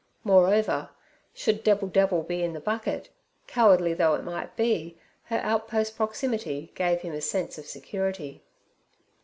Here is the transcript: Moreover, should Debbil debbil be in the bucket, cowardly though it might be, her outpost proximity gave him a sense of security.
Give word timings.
Moreover, 0.23 0.89
should 1.31 1.63
Debbil 1.63 1.89
debbil 1.89 2.23
be 2.23 2.41
in 2.41 2.53
the 2.53 2.59
bucket, 2.59 3.09
cowardly 3.45 3.93
though 3.93 4.15
it 4.15 4.23
might 4.23 4.55
be, 4.55 4.97
her 5.25 5.37
outpost 5.43 5.95
proximity 5.95 6.71
gave 6.73 7.01
him 7.01 7.13
a 7.13 7.21
sense 7.21 7.59
of 7.59 7.67
security. 7.67 8.41